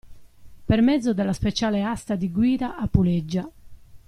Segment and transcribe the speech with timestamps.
[0.65, 3.47] Per mezzo della speciale asta di guida a puleggia.